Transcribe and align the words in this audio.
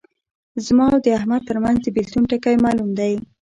زما 0.65 0.85
او 0.93 0.99
د 1.05 1.07
احمد 1.19 1.41
ترمنځ 1.49 1.77
د 1.83 1.87
بېلتون 1.95 2.23
ټکی 2.29 2.55
معلوم 2.63 2.89
دی. 2.99 3.13